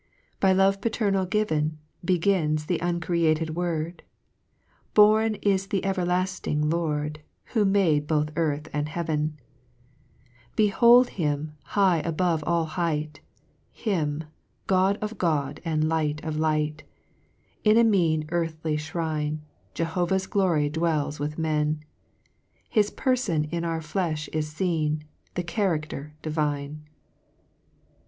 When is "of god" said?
15.03-15.61